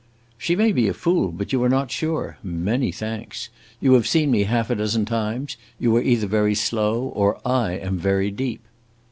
[0.35, 2.39] "She may be a fool, but you are not sure.
[2.41, 3.49] Many thanks!
[3.79, 5.57] You have seen me half a dozen times.
[5.79, 8.63] You are either very slow or I am very deep."